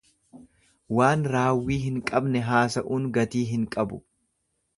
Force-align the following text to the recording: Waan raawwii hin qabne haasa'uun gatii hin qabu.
Waan 0.99 1.25
raawwii 1.35 1.77
hin 1.83 1.99
qabne 2.07 2.41
haasa'uun 2.47 3.07
gatii 3.19 3.45
hin 3.53 3.69
qabu. 3.79 4.01